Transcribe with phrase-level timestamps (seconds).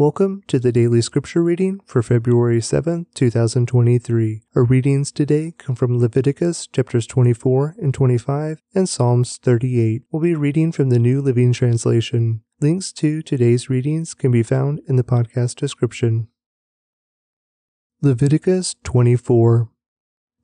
[0.00, 4.40] Welcome to the daily scripture reading for February 7th, 2023.
[4.56, 10.04] Our readings today come from Leviticus chapters 24 and 25 and Psalms 38.
[10.10, 12.40] We'll be reading from the New Living Translation.
[12.62, 16.28] Links to today's readings can be found in the podcast description.
[18.00, 19.68] Leviticus 24.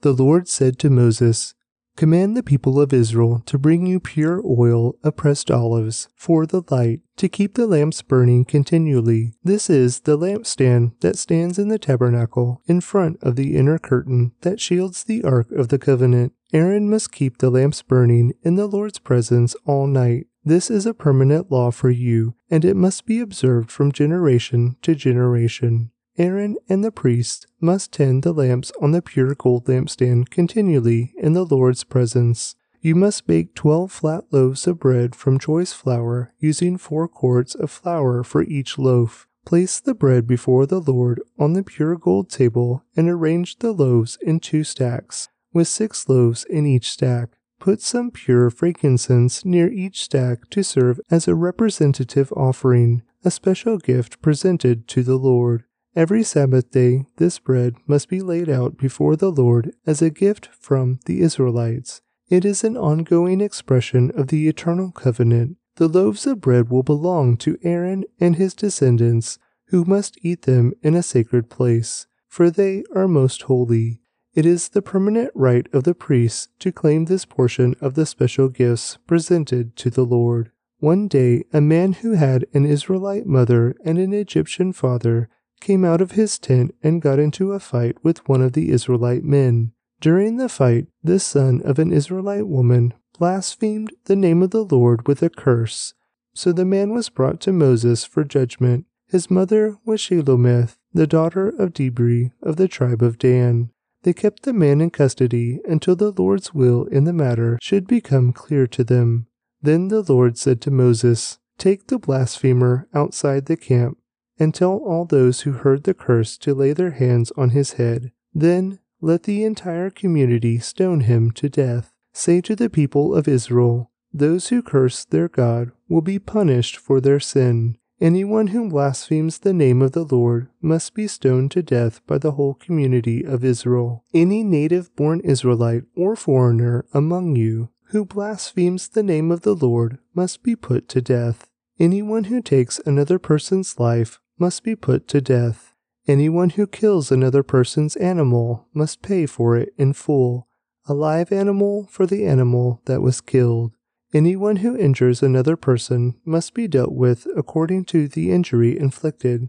[0.03, 1.55] The Lord said to Moses,
[1.97, 6.63] Command the people of Israel to bring you pure oil of pressed olives for the
[6.69, 9.33] light, to keep the lamps burning continually.
[9.43, 14.33] This is the lampstand that stands in the tabernacle in front of the inner curtain
[14.43, 16.35] that shields the ark of the covenant.
[16.53, 20.27] Aaron must keep the lamps burning in the Lord's presence all night.
[20.45, 24.95] This is a permanent law for you, and it must be observed from generation to
[24.95, 25.93] generation.
[26.19, 31.35] Aaron and the priests must tend the lamps on the pure gold lampstand continually in
[31.35, 32.57] the Lord's presence.
[32.81, 37.71] You must bake twelve flat loaves of bread from choice flour, using four quarts of
[37.71, 39.27] flour for each loaf.
[39.45, 44.19] Place the bread before the Lord on the pure gold table and arrange the loaves
[44.23, 47.31] in two stacks, with six loaves in each stack.
[47.59, 53.79] Put some pure frankincense near each stack to serve as a representative offering, a special
[53.79, 55.65] gift presented to the Lord.
[55.97, 60.51] Every Sabbath day, this bread must be laid out before the Lord as a gift
[60.61, 62.03] from the Israelites.
[62.29, 65.57] It is an ongoing expression of the eternal covenant.
[65.77, 70.75] The loaves of bread will belong to Aaron and his descendants, who must eat them
[70.83, 74.03] in a sacred place, for they are most holy.
[74.35, 78.51] It is the permanent right of the priests to claim this portion of the special
[78.51, 80.51] gifts presented to the Lord.
[80.79, 85.31] One day, a man who had an Israelite mother and an Egyptian father
[85.61, 89.25] came out of his tent and got into a fight with one of the Israelite
[89.25, 89.73] men.
[90.01, 95.07] During the fight, this son of an Israelite woman blasphemed the name of the Lord
[95.09, 95.95] with a curse.
[96.35, 98.85] So the man was brought to Moses for judgment.
[99.09, 103.71] His mother was Shelomith, the daughter of Dibri of the tribe of Dan.
[104.03, 108.33] They kept the man in custody until the Lord's will in the matter should become
[108.33, 109.27] clear to them.
[109.63, 113.99] Then the Lord said to Moses, Take the blasphemer outside the camp
[114.39, 118.13] and tell all those who heard the curse to lay their hands on his head.
[118.35, 121.93] Then let the entire community stone him to death.
[122.13, 127.01] Say to the people of Israel, Those who curse their God will be punished for
[127.01, 127.77] their sin.
[128.01, 132.33] Anyone who blasphemes the name of the Lord must be stoned to death by the
[132.33, 134.05] whole community of Israel.
[134.13, 139.99] Any native born Israelite or foreigner among you who blasphemes the name of the Lord
[140.15, 141.49] must be put to death.
[141.79, 145.75] Anyone who takes another person's life must be put to death.
[146.07, 150.47] Anyone who kills another person's animal must pay for it in full,
[150.87, 153.73] a live animal for the animal that was killed.
[154.15, 159.49] Anyone who injures another person must be dealt with according to the injury inflicted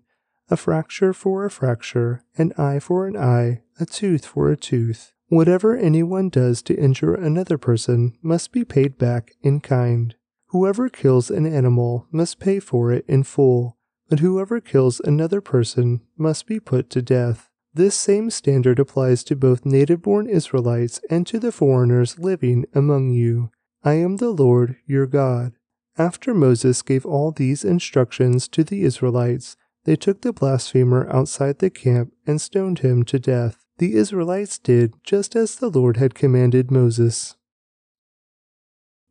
[0.49, 5.13] a fracture for a fracture, an eye for an eye, a tooth for a tooth.
[5.27, 10.15] Whatever anyone does to injure another person must be paid back in kind.
[10.47, 13.76] Whoever kills an animal must pay for it in full
[14.09, 17.49] but whoever kills another person must be put to death.
[17.73, 23.11] This same standard applies to both native born Israelites and to the foreigners living among
[23.11, 23.51] you.
[23.83, 25.53] I am the Lord your God.
[25.97, 31.69] After Moses gave all these instructions to the Israelites, they took the blasphemer outside the
[31.69, 33.65] camp and stoned him to death.
[33.77, 37.35] The Israelites did just as the Lord had commanded Moses.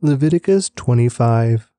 [0.01, 1.71] Leviticus 25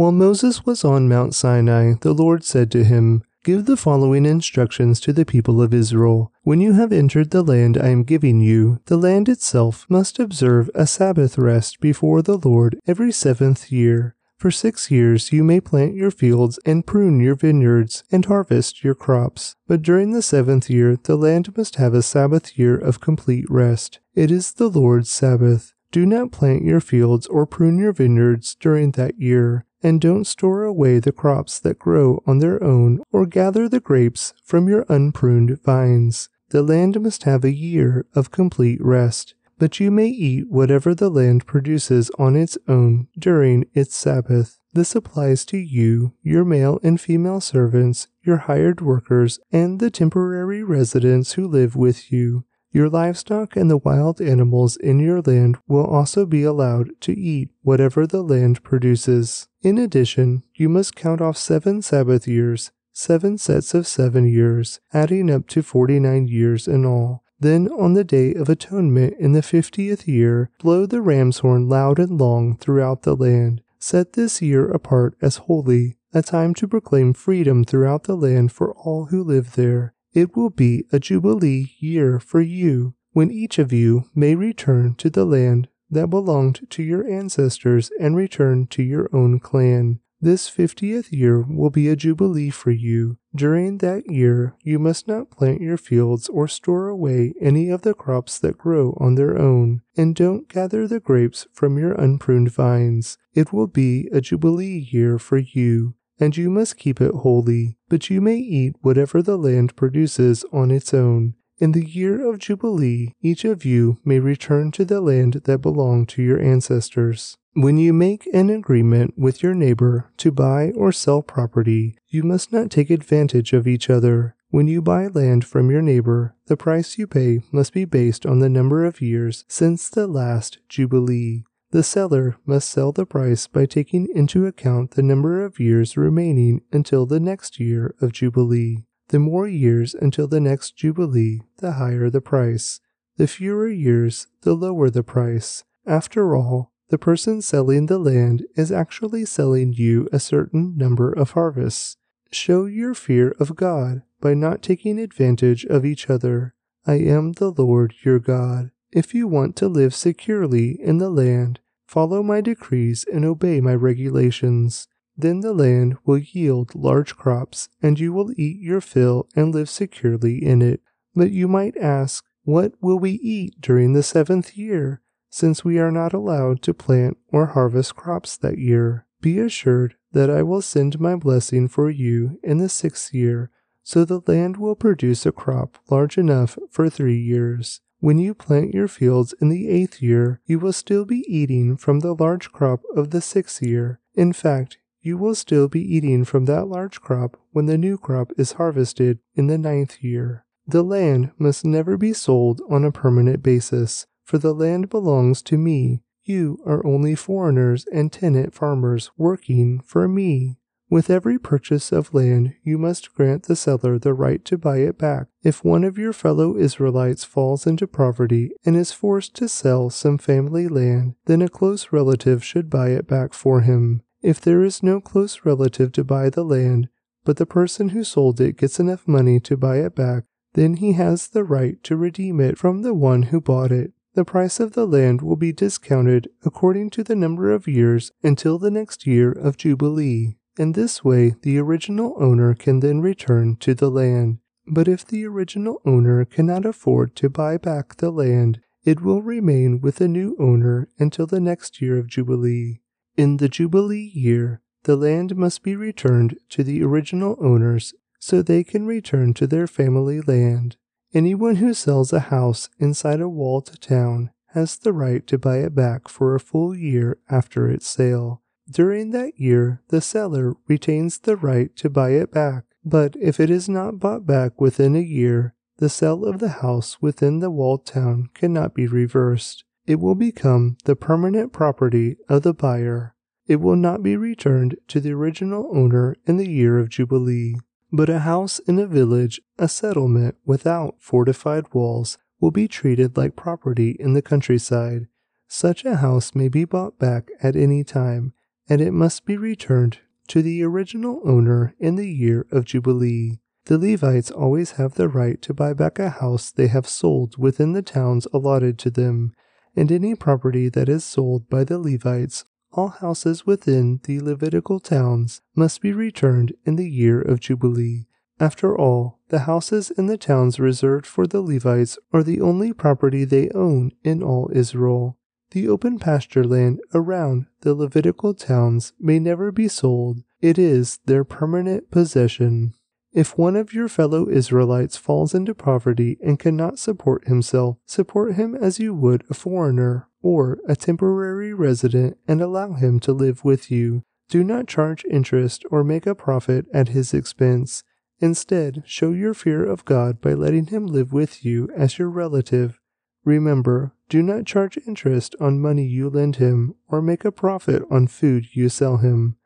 [0.00, 4.98] while Moses was on Mount Sinai, the Lord said to him, Give the following instructions
[5.00, 6.32] to the people of Israel.
[6.42, 10.70] When you have entered the land I am giving you, the land itself must observe
[10.74, 14.16] a Sabbath rest before the Lord every seventh year.
[14.38, 18.94] For six years you may plant your fields and prune your vineyards and harvest your
[18.94, 19.54] crops.
[19.68, 24.00] But during the seventh year the land must have a Sabbath year of complete rest.
[24.14, 25.74] It is the Lord's Sabbath.
[25.92, 30.64] Do not plant your fields or prune your vineyards during that year and don't store
[30.64, 35.62] away the crops that grow on their own or gather the grapes from your unpruned
[35.64, 36.28] vines.
[36.50, 41.10] The land must have a year of complete rest, but you may eat whatever the
[41.10, 44.58] land produces on its own during its Sabbath.
[44.72, 50.62] This applies to you, your male and female servants, your hired workers, and the temporary
[50.62, 52.44] residents who live with you.
[52.72, 57.50] Your livestock and the wild animals in your land will also be allowed to eat
[57.62, 59.48] whatever the land produces.
[59.60, 65.30] In addition, you must count off seven Sabbath years, seven sets of seven years, adding
[65.30, 67.24] up to forty nine years in all.
[67.40, 71.98] Then, on the day of atonement in the fiftieth year, blow the ram's horn loud
[71.98, 73.62] and long throughout the land.
[73.78, 78.74] Set this year apart as holy, a time to proclaim freedom throughout the land for
[78.74, 79.94] all who live there.
[80.12, 85.10] It will be a jubilee year for you, when each of you may return to
[85.10, 90.00] the land that belonged to your ancestors and return to your own clan.
[90.22, 93.16] This fiftieth year will be a jubilee for you.
[93.34, 97.94] During that year, you must not plant your fields or store away any of the
[97.94, 103.16] crops that grow on their own, and don't gather the grapes from your unpruned vines.
[103.32, 108.10] It will be a jubilee year for you, and you must keep it holy, but
[108.10, 111.34] you may eat whatever the land produces on its own.
[111.58, 116.08] In the year of Jubilee, each of you may return to the land that belonged
[116.10, 117.36] to your ancestors.
[117.52, 122.52] When you make an agreement with your neighbor to buy or sell property, you must
[122.52, 124.36] not take advantage of each other.
[124.48, 128.38] When you buy land from your neighbor, the price you pay must be based on
[128.38, 131.44] the number of years since the last Jubilee.
[131.72, 136.62] The seller must sell the price by taking into account the number of years remaining
[136.72, 138.86] until the next year of Jubilee.
[139.08, 142.80] The more years until the next Jubilee, the higher the price.
[143.18, 145.62] The fewer years, the lower the price.
[145.86, 151.32] After all, the person selling the land is actually selling you a certain number of
[151.32, 151.96] harvests.
[152.32, 156.54] Show your fear of God by not taking advantage of each other.
[156.84, 158.72] I am the Lord your God.
[158.92, 163.74] If you want to live securely in the land, follow my decrees and obey my
[163.74, 164.88] regulations.
[165.16, 169.70] Then the land will yield large crops, and you will eat your fill and live
[169.70, 170.80] securely in it.
[171.14, 175.92] But you might ask, What will we eat during the seventh year, since we are
[175.92, 179.06] not allowed to plant or harvest crops that year?
[179.20, 183.50] Be assured that I will send my blessing for you in the sixth year,
[183.84, 187.82] so the land will produce a crop large enough for three years.
[188.00, 192.00] When you plant your fields in the eighth year, you will still be eating from
[192.00, 194.00] the large crop of the sixth year.
[194.14, 198.32] In fact, you will still be eating from that large crop when the new crop
[198.38, 200.46] is harvested in the ninth year.
[200.66, 205.58] The land must never be sold on a permanent basis, for the land belongs to
[205.58, 206.02] me.
[206.22, 210.59] You are only foreigners and tenant farmers working for me.
[210.90, 214.98] With every purchase of land, you must grant the seller the right to buy it
[214.98, 215.28] back.
[215.44, 220.18] If one of your fellow Israelites falls into poverty and is forced to sell some
[220.18, 224.02] family land, then a close relative should buy it back for him.
[224.20, 226.88] If there is no close relative to buy the land,
[227.24, 230.94] but the person who sold it gets enough money to buy it back, then he
[230.94, 233.92] has the right to redeem it from the one who bought it.
[234.14, 238.58] The price of the land will be discounted according to the number of years until
[238.58, 240.36] the next year of Jubilee.
[240.60, 244.40] In this way, the original owner can then return to the land.
[244.66, 249.80] But if the original owner cannot afford to buy back the land, it will remain
[249.80, 252.82] with the new owner until the next year of Jubilee.
[253.16, 258.62] In the Jubilee year, the land must be returned to the original owners so they
[258.62, 260.76] can return to their family land.
[261.14, 265.74] Anyone who sells a house inside a walled town has the right to buy it
[265.74, 268.42] back for a full year after its sale.
[268.70, 273.50] During that year, the seller retains the right to buy it back, but if it
[273.50, 277.84] is not bought back within a year, the sale of the house within the walled
[277.84, 283.16] town cannot be reversed it will become the permanent property of the buyer.
[283.48, 287.56] It will not be returned to the original owner in the year of Jubilee.
[287.90, 293.34] But a house in a village, a settlement without fortified walls, will be treated like
[293.34, 295.08] property in the countryside.
[295.48, 298.32] Such a house may be bought back at any time,
[298.70, 299.98] and it must be returned
[300.28, 303.40] to the original owner in the year of Jubilee.
[303.66, 307.72] The Levites always have the right to buy back a house they have sold within
[307.72, 309.32] the towns allotted to them
[309.76, 315.42] and any property that is sold by the Levites, all houses within the Levitical towns
[315.54, 318.06] must be returned in the year of Jubilee.
[318.38, 323.24] After all, the houses in the towns reserved for the Levites are the only property
[323.24, 325.18] they own in all Israel.
[325.52, 331.24] The open pasture land around the Levitical towns may never be sold, it is their
[331.24, 332.74] permanent possession.
[333.12, 338.54] If one of your fellow Israelites falls into poverty and cannot support himself, support him
[338.54, 343.70] as you would a foreigner or a temporary resident and allow him to live with
[343.70, 344.04] you.
[344.28, 347.82] Do not charge interest or make a profit at his expense.
[348.20, 352.79] Instead, show your fear of God by letting him live with you as your relative.
[353.24, 358.06] Remember, do not charge interest on money you lend him or make a profit on
[358.06, 359.36] food you sell him.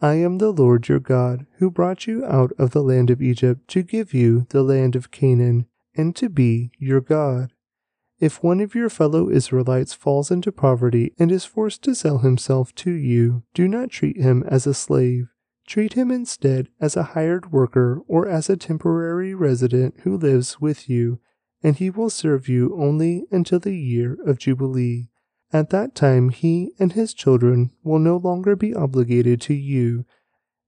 [0.00, 3.66] I am the Lord your God, who brought you out of the land of Egypt
[3.68, 5.66] to give you the land of Canaan,
[5.96, 7.52] and to be your God.
[8.20, 12.74] If one of your fellow Israelites falls into poverty and is forced to sell himself
[12.76, 15.28] to you, do not treat him as a slave.
[15.66, 20.88] Treat him instead as a hired worker or as a temporary resident who lives with
[20.88, 21.20] you,
[21.64, 25.08] and he will serve you only until the year of Jubilee.
[25.50, 30.04] At that time, he and his children will no longer be obligated to you,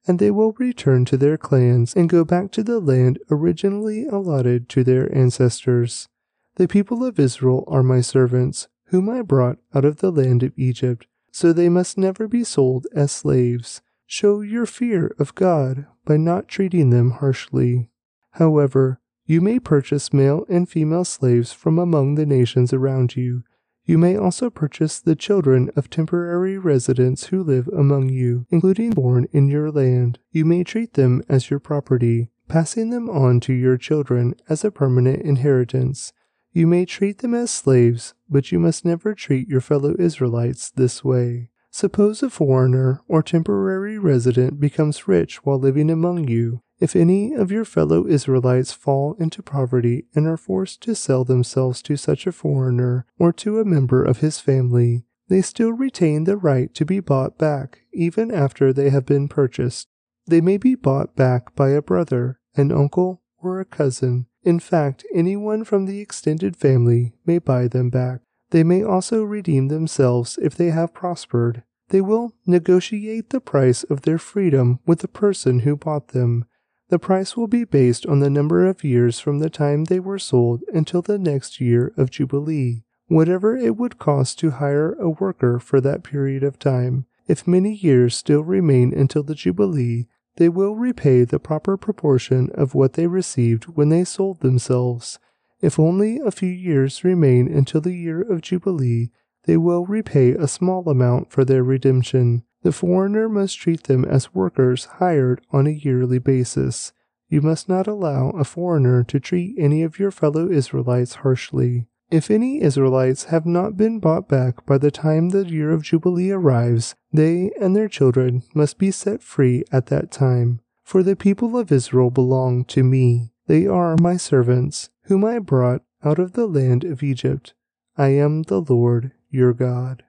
[0.07, 4.71] and they will return to their clans and go back to the land originally allotted
[4.71, 6.09] to their ancestors.
[6.55, 10.53] The people of Israel are my servants, whom I brought out of the land of
[10.57, 13.83] Egypt, so they must never be sold as slaves.
[14.07, 17.91] Show your fear of God by not treating them harshly.
[18.31, 23.43] However, you may purchase male and female slaves from among the nations around you.
[23.85, 29.29] You may also purchase the children of temporary residents who live among you, including born
[29.33, 30.19] in your land.
[30.31, 34.73] You may treat them as your property, passing them on to your children as a
[34.73, 36.13] permanent inheritance.
[36.53, 41.05] You may treat them as slaves, but you must never treat your fellow Israelites this
[41.05, 41.51] way.
[41.71, 46.63] Suppose a foreigner or temporary resident becomes rich while living among you.
[46.79, 51.81] If any of your fellow Israelites fall into poverty and are forced to sell themselves
[51.83, 56.37] to such a foreigner or to a member of his family, they still retain the
[56.37, 59.89] right to be bought back even after they have been purchased.
[60.27, 64.27] They may be bought back by a brother, an uncle, or a cousin.
[64.43, 68.21] In fact, anyone from the extended family may buy them back.
[68.51, 71.63] They may also redeem themselves if they have prospered.
[71.89, 76.45] They will negotiate the price of their freedom with the person who bought them.
[76.89, 80.19] The price will be based on the number of years from the time they were
[80.19, 85.59] sold until the next year of Jubilee, whatever it would cost to hire a worker
[85.59, 87.07] for that period of time.
[87.27, 92.75] If many years still remain until the Jubilee, they will repay the proper proportion of
[92.75, 95.19] what they received when they sold themselves.
[95.61, 99.11] If only a few years remain until the year of Jubilee,
[99.45, 102.45] they will repay a small amount for their redemption.
[102.67, 106.93] The foreigner must treat them as workers hired on a yearly basis.
[107.29, 111.87] You must not allow a foreigner to treat any of your fellow Israelites harshly.
[112.11, 116.33] If any Israelites have not been bought back by the time the year of Jubilee
[116.33, 120.59] arrives, they and their children must be set free at that time.
[120.83, 123.31] For the people of Israel belong to me.
[123.47, 127.55] They are my servants, whom I brought out of the land of Egypt.
[127.97, 130.03] I am the Lord your God.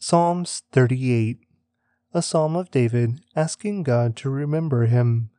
[0.00, 1.40] Psalms 38
[2.14, 5.30] A Psalm of David asking God to remember him.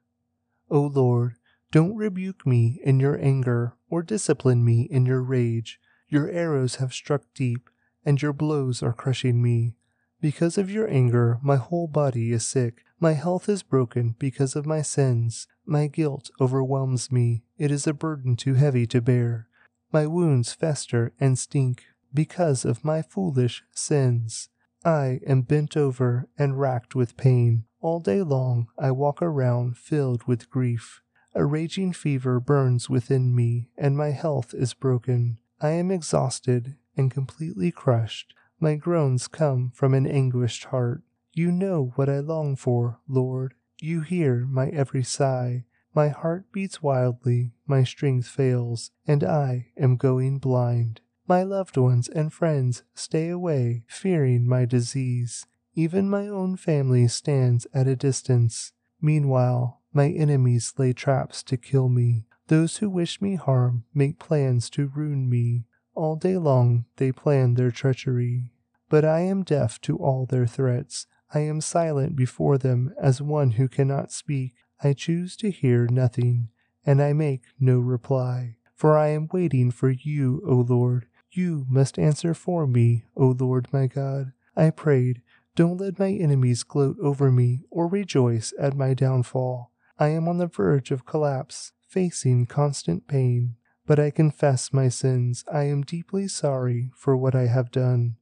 [0.69, 1.35] O Lord,
[1.71, 5.79] don't rebuke me in your anger or discipline me in your rage.
[6.09, 7.69] Your arrows have struck deep,
[8.03, 9.75] and your blows are crushing me.
[10.19, 12.83] Because of your anger, my whole body is sick.
[12.99, 15.47] My health is broken because of my sins.
[15.65, 17.43] My guilt overwhelms me.
[17.57, 19.47] It is a burden too heavy to bear.
[19.93, 24.49] My wounds fester and stink because of my foolish sins.
[24.85, 27.65] I am bent over and racked with pain.
[27.81, 31.01] All day long I walk around filled with grief.
[31.35, 35.37] A raging fever burns within me, and my health is broken.
[35.61, 38.33] I am exhausted and completely crushed.
[38.59, 41.03] My groans come from an anguished heart.
[41.33, 43.53] You know what I long for, Lord.
[43.79, 45.65] You hear my every sigh.
[45.93, 51.01] My heart beats wildly, my strength fails, and I am going blind.
[51.29, 55.45] My loved ones and friends stay away, fearing my disease.
[55.75, 58.71] Even my own family stands at a distance.
[59.00, 62.25] Meanwhile, my enemies lay traps to kill me.
[62.48, 65.65] Those who wish me harm make plans to ruin me.
[65.93, 68.51] All day long they plan their treachery.
[68.89, 71.05] But I am deaf to all their threats.
[71.31, 74.55] I am silent before them as one who cannot speak.
[74.83, 76.50] I choose to hear nothing,
[76.83, 78.55] and I make no reply.
[78.74, 81.05] For I am waiting for you, O Lord.
[81.31, 84.33] You must answer for me, O Lord my God.
[84.55, 85.21] I prayed,
[85.55, 89.71] don't let my enemies gloat over me or rejoice at my downfall.
[89.98, 93.55] I am on the verge of collapse, facing constant pain.
[93.86, 95.43] But I confess my sins.
[95.51, 98.17] I am deeply sorry for what I have done.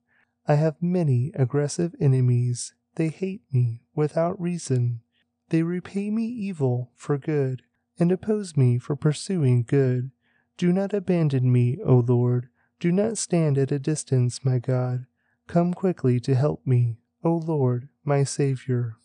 [0.48, 2.74] I have many aggressive enemies.
[2.96, 5.02] They hate me without reason.
[5.50, 7.64] They repay me evil for good
[8.00, 10.12] and oppose me for pursuing good.
[10.58, 12.50] Do not abandon me, O Lord.
[12.80, 15.06] Do not stand at a distance, my God.
[15.48, 18.98] Come quickly to help me, O Lord, my Savior.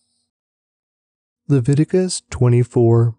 [1.49, 3.17] Leviticus 24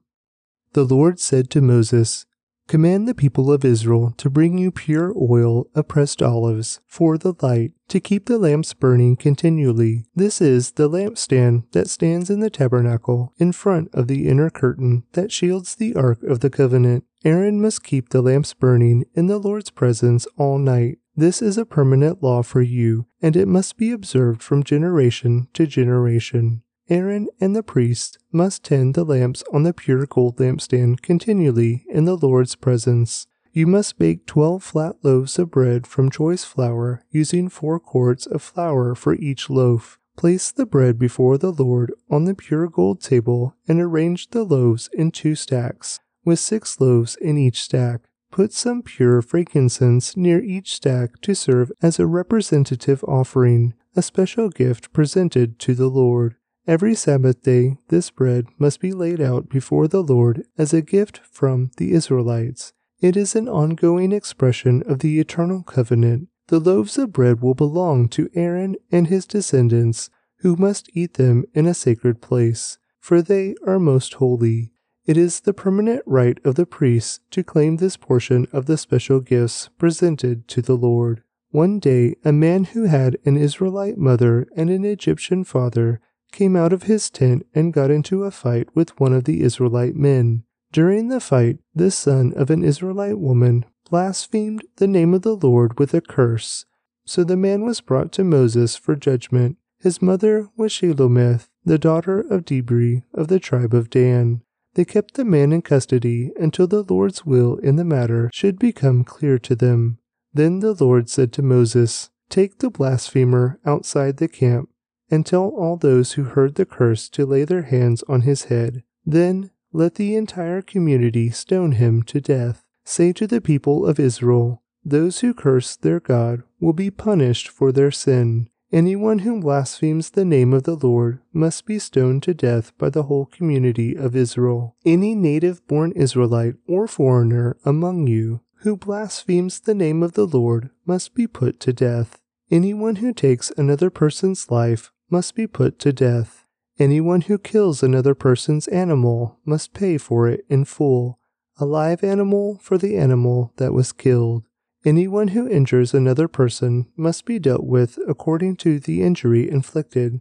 [0.74, 2.26] The Lord said to Moses,
[2.68, 7.34] Command the people of Israel to bring you pure oil of pressed olives for the
[7.42, 10.06] light, to keep the lamps burning continually.
[10.16, 15.04] This is the lampstand that stands in the tabernacle in front of the inner curtain
[15.12, 17.04] that shields the ark of the covenant.
[17.26, 21.00] Aaron must keep the lamps burning in the Lord's presence all night.
[21.16, 25.66] This is a permanent law for you, and it must be observed from generation to
[25.66, 26.64] generation.
[26.90, 32.04] Aaron and the priests must tend the lamps on the pure gold lampstand continually in
[32.04, 33.28] the Lord's presence.
[33.54, 38.42] You must bake twelve flat loaves of bread from choice flour, using four quarts of
[38.42, 39.98] flour for each loaf.
[40.18, 44.90] Place the bread before the Lord on the pure gold table and arrange the loaves
[44.92, 48.02] in two stacks, with six loaves in each stack.
[48.32, 54.50] Put some pure frankincense near each stack to serve as a representative offering, a special
[54.50, 56.36] gift presented to the Lord.
[56.66, 61.20] Every Sabbath day, this bread must be laid out before the Lord as a gift
[61.32, 62.74] from the Israelites.
[63.00, 66.30] It is an ongoing expression of the eternal covenant.
[66.48, 71.44] The loaves of bread will belong to Aaron and his descendants, who must eat them
[71.54, 74.73] in a sacred place, for they are most holy.
[75.06, 79.20] It is the permanent right of the priests to claim this portion of the special
[79.20, 81.24] gifts presented to the Lord.
[81.52, 86.00] One day, a man who had an Israelite mother and an Egyptian father
[86.32, 89.96] came out of his tent and got into a fight with one of the Israelite
[89.96, 90.46] men.
[90.72, 95.78] During the fight, this son of an Israelite woman blasphemed the name of the Lord
[95.78, 96.66] with a curse.
[97.06, 99.58] So the man was brought to Moses for judgment.
[99.80, 104.43] His mother was Shelomith, the daughter of Dibri of the tribe of Dan.
[104.76, 109.04] They kept the man in custody until the Lord's will in the matter should become
[109.04, 110.00] clear to them.
[110.34, 114.70] Then the Lord said to Moses, Take the blasphemer outside the camp,
[115.12, 118.84] and tell all those who heard the curse to lay their hands on his head.
[119.06, 122.64] Then let the entire community stone him to death.
[122.84, 127.72] Say to the people of Israel, Those who curse their God will be punished for
[127.72, 128.50] their sin.
[128.74, 133.04] Anyone who blasphemes the name of the Lord must be stoned to death by the
[133.04, 134.76] whole community of Israel.
[134.84, 140.72] Any native born Israelite or foreigner among you who blasphemes the name of the Lord
[140.88, 142.20] must be put to death.
[142.50, 146.48] Anyone who takes another person's life must be put to death.
[146.80, 151.20] Anyone who kills another person's animal must pay for it in full,
[151.60, 154.46] a live animal for the animal that was killed.
[154.86, 160.20] Anyone who injures another person must be dealt with according to the injury inflicted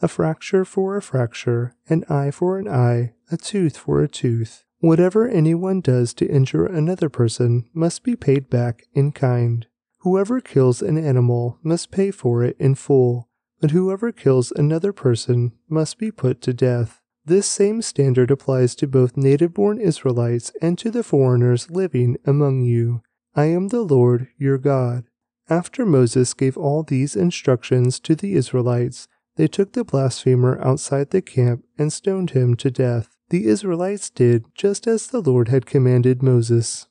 [0.00, 4.64] a fracture for a fracture, an eye for an eye, a tooth for a tooth.
[4.78, 9.66] Whatever anyone does to injure another person must be paid back in kind.
[10.00, 15.52] Whoever kills an animal must pay for it in full, but whoever kills another person
[15.68, 17.00] must be put to death.
[17.24, 22.60] This same standard applies to both native born Israelites and to the foreigners living among
[22.60, 23.00] you.
[23.36, 25.04] I am the Lord your God.
[25.50, 31.20] After Moses gave all these instructions to the Israelites, they took the blasphemer outside the
[31.20, 33.16] camp and stoned him to death.
[33.30, 36.86] The Israelites did just as the Lord had commanded Moses.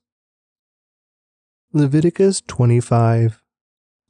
[1.72, 3.42] Leviticus 25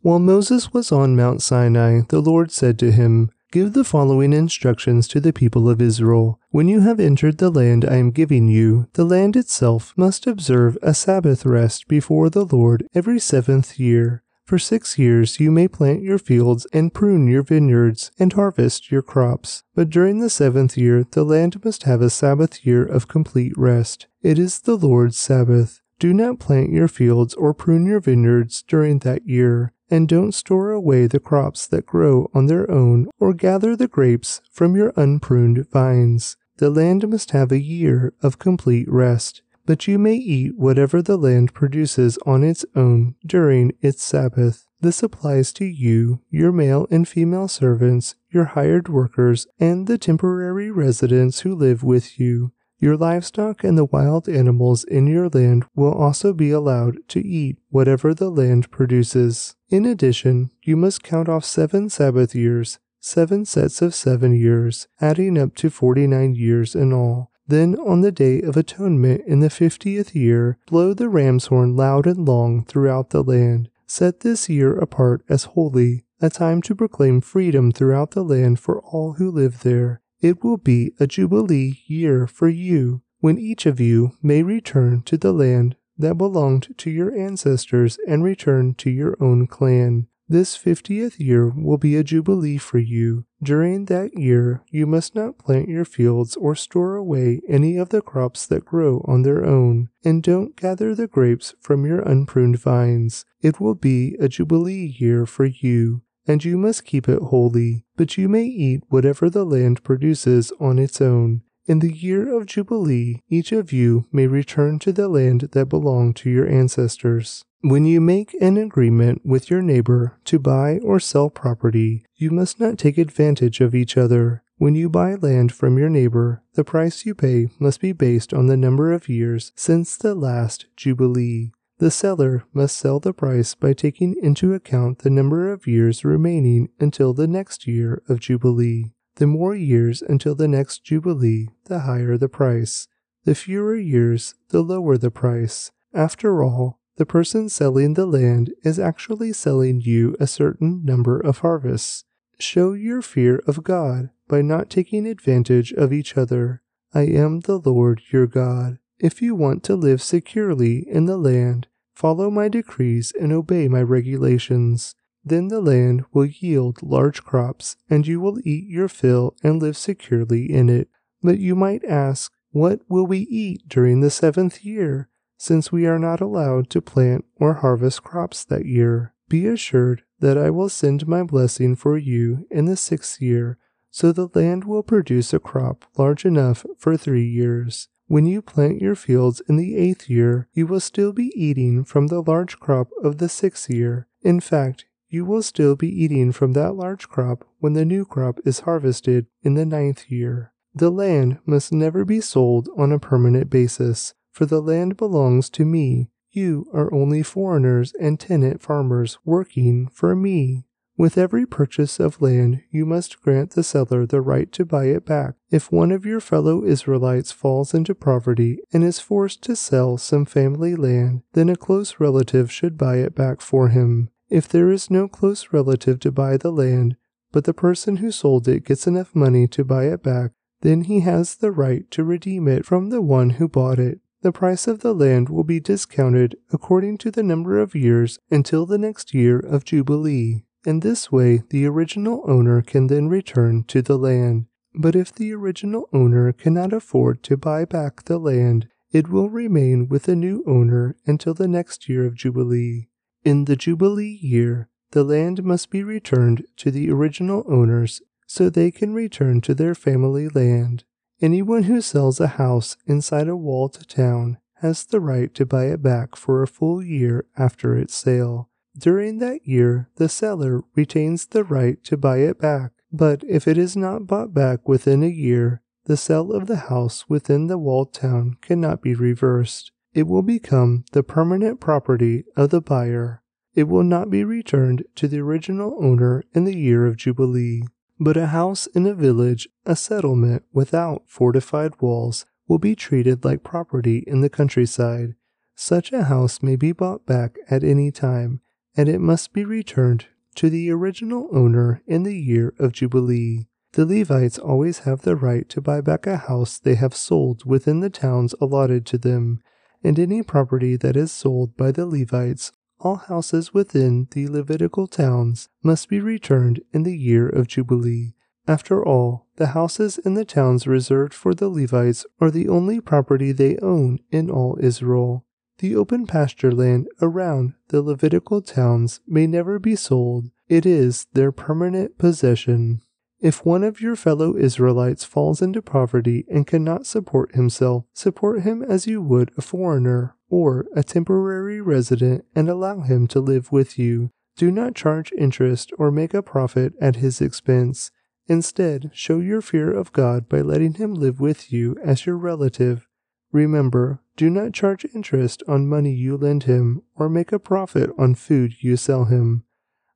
[0.01, 5.07] While Moses was on Mount Sinai, the Lord said to him, Give the following instructions
[5.09, 6.39] to the people of Israel.
[6.49, 10.75] When you have entered the land I am giving you, the land itself must observe
[10.81, 14.23] a Sabbath rest before the Lord every seventh year.
[14.43, 19.03] For six years you may plant your fields and prune your vineyards and harvest your
[19.03, 19.61] crops.
[19.75, 24.07] But during the seventh year the land must have a Sabbath year of complete rest.
[24.23, 25.79] It is the Lord's Sabbath.
[25.99, 30.71] Do not plant your fields or prune your vineyards during that year and don't store
[30.71, 35.69] away the crops that grow on their own or gather the grapes from your unpruned
[35.69, 36.35] vines.
[36.57, 41.15] The land must have a year of complete rest, but you may eat whatever the
[41.15, 44.65] land produces on its own during its Sabbath.
[44.81, 50.71] This applies to you, your male and female servants, your hired workers, and the temporary
[50.71, 52.51] residents who live with you.
[52.83, 57.57] Your livestock and the wild animals in your land will also be allowed to eat
[57.69, 59.55] whatever the land produces.
[59.69, 65.37] In addition, you must count off seven Sabbath years, seven sets of seven years, adding
[65.37, 67.31] up to forty nine years in all.
[67.47, 72.05] Then, on the day of atonement in the fiftieth year, blow the ram's horn loud
[72.05, 73.69] and long throughout the land.
[73.87, 78.81] Set this year apart as holy, a time to proclaim freedom throughout the land for
[78.81, 80.01] all who live there.
[80.23, 85.17] It will be a jubilee year for you, when each of you may return to
[85.17, 90.07] the land that belonged to your ancestors and return to your own clan.
[90.29, 93.25] This fiftieth year will be a jubilee for you.
[93.43, 98.01] During that year, you must not plant your fields or store away any of the
[98.01, 103.25] crops that grow on their own, and don't gather the grapes from your unpruned vines.
[103.41, 108.17] It will be a jubilee year for you and you must keep it holy, but
[108.17, 111.41] you may eat whatever the land produces on its own.
[111.65, 116.17] In the year of Jubilee, each of you may return to the land that belonged
[116.17, 117.45] to your ancestors.
[117.61, 122.59] When you make an agreement with your neighbor to buy or sell property, you must
[122.59, 124.43] not take advantage of each other.
[124.57, 128.47] When you buy land from your neighbor, the price you pay must be based on
[128.47, 131.53] the number of years since the last Jubilee.
[131.79, 136.69] The seller must sell the price by taking into account the number of years remaining
[136.79, 138.93] until the next year of Jubilee.
[139.15, 142.87] The more years until the next Jubilee, the higher the price.
[143.25, 145.71] The fewer years, the lower the price.
[145.93, 151.39] After all, the person selling the land is actually selling you a certain number of
[151.39, 152.05] harvests.
[152.39, 156.61] Show your fear of God by not taking advantage of each other.
[156.93, 158.77] I am the Lord your God.
[158.99, 163.81] If you want to live securely in the land, follow my decrees and obey my
[163.81, 164.95] regulations.
[165.25, 169.77] Then the land will yield large crops, and you will eat your fill and live
[169.77, 170.89] securely in it.
[171.21, 175.99] But you might ask, What will we eat during the seventh year, since we are
[175.99, 179.13] not allowed to plant or harvest crops that year?
[179.29, 183.57] Be assured that I will send my blessing for you in the sixth year,
[183.89, 187.87] so the land will produce a crop large enough for three years.
[188.13, 192.05] When you plant your fields in the eighth year, you will still be eating from
[192.05, 194.07] the large crop of the sixth year.
[194.21, 198.39] In fact, you will still be eating from that large crop when the new crop
[198.45, 200.53] is harvested in the ninth year.
[200.75, 205.65] The land must never be sold on a permanent basis, for the land belongs to
[205.65, 210.67] me, you are only foreigners and tenant farmers working for me.
[210.95, 215.05] With every purchase of land, you must grant the seller the right to buy it
[215.05, 215.33] back.
[215.49, 220.25] If one of your fellow Israelites falls into poverty and is forced to sell some
[220.25, 224.09] family land, then a close relative should buy it back for him.
[224.29, 226.95] If there is no close relative to buy the land,
[227.31, 230.99] but the person who sold it gets enough money to buy it back, then he
[230.99, 233.99] has the right to redeem it from the one who bought it.
[234.21, 238.67] The price of the land will be discounted according to the number of years until
[238.67, 240.45] the next year of Jubilee.
[240.65, 244.45] In this way, the original owner can then return to the land.
[244.73, 249.89] But if the original owner cannot afford to buy back the land, it will remain
[249.89, 252.87] with the new owner until the next year of Jubilee.
[253.23, 258.71] In the Jubilee year, the land must be returned to the original owners so they
[258.71, 260.85] can return to their family land.
[261.21, 265.81] Anyone who sells a house inside a walled town has the right to buy it
[265.81, 268.49] back for a full year after its sale.
[268.77, 273.57] During that year, the seller retains the right to buy it back, but if it
[273.57, 277.93] is not bought back within a year, the sale of the house within the walled
[277.93, 279.71] town cannot be reversed.
[279.93, 283.21] It will become the permanent property of the buyer.
[283.53, 287.63] It will not be returned to the original owner in the year of Jubilee.
[287.99, 293.43] But a house in a village, a settlement without fortified walls, will be treated like
[293.43, 295.13] property in the countryside.
[295.55, 298.41] Such a house may be bought back at any time,
[298.75, 303.47] and it must be returned to the original owner in the year of Jubilee.
[303.73, 307.79] The Levites always have the right to buy back a house they have sold within
[307.79, 309.41] the towns allotted to them,
[309.83, 312.51] and any property that is sold by the Levites
[312.83, 318.13] all houses within the Levitical towns must be returned in the year of Jubilee.
[318.45, 323.31] After all, the houses in the towns reserved for the Levites are the only property
[323.31, 325.25] they own in all Israel.
[325.59, 331.31] The open pasture land around the Levitical towns may never be sold, it is their
[331.31, 332.81] permanent possession.
[333.19, 338.61] If one of your fellow Israelites falls into poverty and cannot support himself, support him
[338.61, 343.79] as you would a foreigner or a temporary resident and allow him to live with
[343.79, 344.11] you.
[344.35, 347.91] Do not charge interest or make a profit at his expense.
[348.27, 352.87] Instead, show your fear of God by letting him live with you as your relative.
[353.33, 358.13] Remember, do not charge interest on money you lend him or make a profit on
[358.13, 359.43] food you sell him.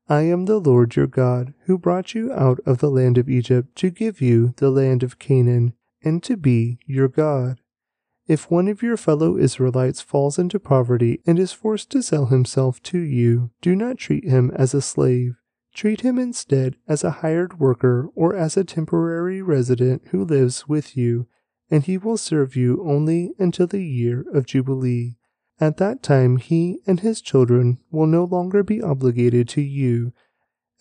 [0.10, 3.76] I am the Lord your God, who brought you out of the land of Egypt
[3.76, 5.73] to give you the land of Canaan,
[6.04, 7.60] and to be your God.
[8.26, 12.82] If one of your fellow Israelites falls into poverty and is forced to sell himself
[12.84, 15.36] to you, do not treat him as a slave.
[15.76, 20.97] Treat him instead as a hired worker or as a temporary resident who lives with
[20.97, 21.28] you,
[21.69, 25.15] and he will serve you only until the year of Jubilee.
[25.60, 30.13] At that time, he and his children will no longer be obligated to you,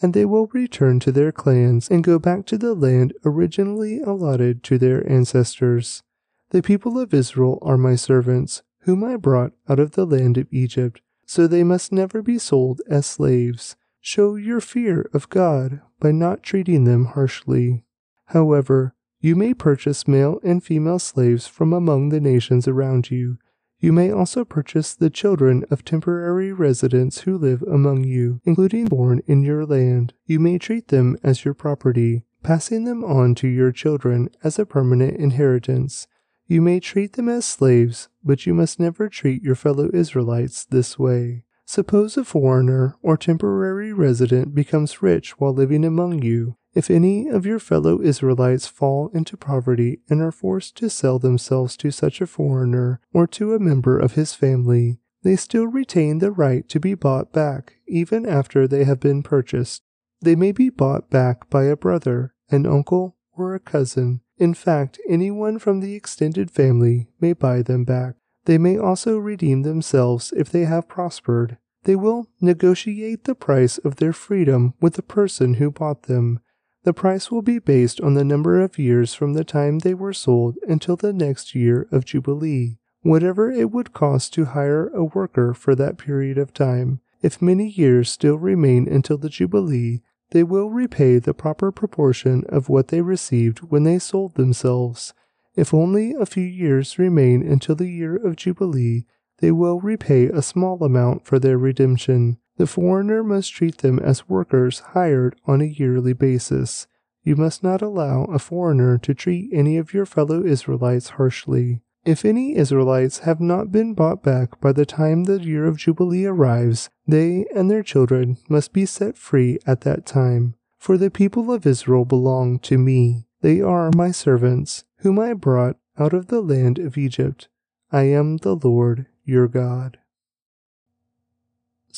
[0.01, 4.63] and they will return to their clans and go back to the land originally allotted
[4.65, 6.03] to their ancestors.
[6.51, 10.47] The people of Israel are my servants, whom I brought out of the land of
[10.53, 13.77] Egypt, so they must never be sold as slaves.
[14.01, 17.83] Show your fear of God by not treating them harshly.
[18.27, 23.39] However, you may purchase male and female slaves from among the nations around you
[23.79, 29.21] you may also purchase the children of temporary residents who live among you, including born
[29.27, 30.15] in your land.
[30.25, 34.65] You may treat them as your property, passing them on to your children as a
[34.65, 36.07] permanent inheritance.
[36.47, 40.99] You may treat them as slaves, but you must never treat your fellow Israelites this
[40.99, 41.45] way.
[41.67, 46.57] Suppose a foreigner or temporary resident becomes rich while living among you.
[46.77, 51.75] If any of your fellow Israelites fall into poverty and are forced to sell themselves
[51.79, 56.31] to such a foreigner or to a member of his family, they still retain the
[56.31, 59.85] right to be bought back even after they have been purchased.
[60.21, 64.21] They may be bought back by a brother, an uncle, or a cousin.
[64.37, 68.17] In fact, anyone from the extended family may buy them back.
[68.45, 71.57] They may also redeem themselves if they have prospered.
[71.85, 76.41] They will negotiate the price of their freedom with the person who bought them.
[76.87, 80.13] The price will be based on the number of years from the time they were
[80.13, 85.53] sold until the next year of Jubilee, whatever it would cost to hire a worker
[85.53, 87.01] for that period of time.
[87.23, 92.69] If many years still remain until the Jubilee, they will repay the proper proportion of
[92.69, 95.13] what they received when they sold themselves.
[95.57, 99.07] If only a few years remain until the year of Jubilee,
[99.39, 102.39] they will repay a small amount for their redemption.
[102.57, 106.87] The foreigner must treat them as workers hired on a yearly basis.
[107.23, 111.81] You must not allow a foreigner to treat any of your fellow Israelites harshly.
[112.05, 116.25] If any Israelites have not been bought back by the time the year of Jubilee
[116.25, 120.55] arrives, they and their children must be set free at that time.
[120.79, 123.27] For the people of Israel belong to me.
[123.41, 127.49] They are my servants, whom I brought out of the land of Egypt.
[127.91, 129.99] I am the Lord your God.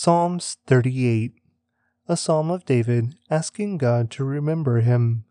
[0.01, 1.33] Psalms 38
[2.07, 5.25] A Psalm of David asking God to remember him.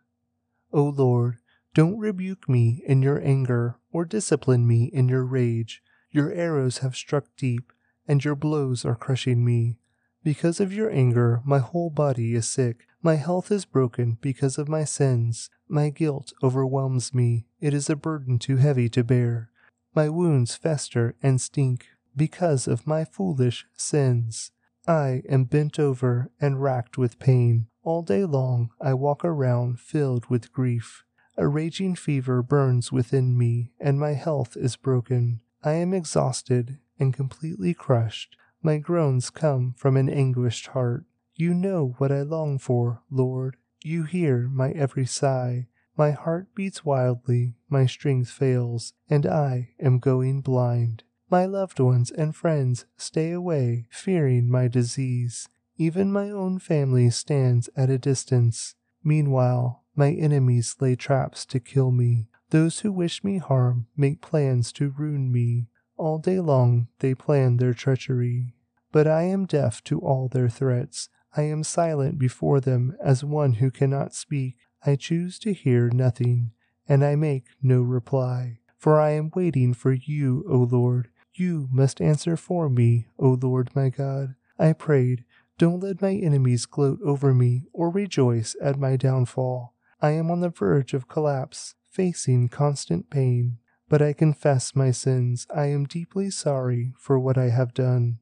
[0.73, 1.37] O Lord,
[1.73, 5.81] don't rebuke me in your anger or discipline me in your rage.
[6.11, 7.71] Your arrows have struck deep,
[8.09, 9.79] and your blows are crushing me.
[10.21, 12.87] Because of your anger, my whole body is sick.
[13.01, 15.49] My health is broken because of my sins.
[15.69, 17.45] My guilt overwhelms me.
[17.61, 19.49] It is a burden too heavy to bear.
[19.95, 24.51] My wounds fester and stink because of my foolish sins.
[24.87, 27.67] I am bent over and racked with pain.
[27.83, 31.03] All day long I walk around filled with grief.
[31.35, 35.41] A raging fever burns within me, and my health is broken.
[35.63, 38.37] I am exhausted and completely crushed.
[38.63, 41.05] My groans come from an anguished heart.
[41.35, 43.57] You know what I long for, Lord.
[43.83, 45.67] You hear my every sigh.
[45.95, 51.03] My heart beats wildly, my strength fails, and I am going blind.
[51.29, 55.49] My loved ones and friends stay away, fearing my disease.
[55.75, 58.75] Even my own family stands at a distance.
[59.03, 62.29] Meanwhile, my enemies lay traps to kill me.
[62.51, 65.67] Those who wish me harm make plans to ruin me.
[65.97, 68.53] All day long they plan their treachery.
[68.93, 71.09] But I am deaf to all their threats.
[71.35, 74.55] I am silent before them as one who cannot speak.
[74.85, 76.51] I choose to hear nothing,
[76.87, 78.59] and I make no reply.
[78.77, 81.09] For I am waiting for you, O Lord.
[81.39, 84.33] You must answer for me, O Lord my God.
[84.57, 85.23] I prayed,
[85.59, 89.75] don't let my enemies gloat over me or rejoice at my downfall.
[90.01, 93.59] I am on the verge of collapse, facing constant pain.
[93.87, 95.45] But I confess my sins.
[95.55, 98.17] I am deeply sorry for what I have done.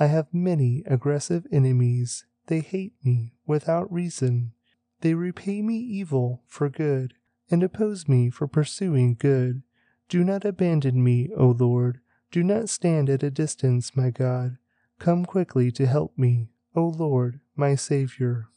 [0.00, 2.24] I have many aggressive enemies.
[2.46, 4.52] They hate me without reason.
[5.02, 7.12] They repay me evil for good
[7.50, 9.62] and oppose me for pursuing good.
[10.08, 12.00] Do not abandon me, O Lord.
[12.34, 14.58] Do not stand at a distance, my God.
[14.98, 18.48] Come quickly to help me, O Lord, my Savior.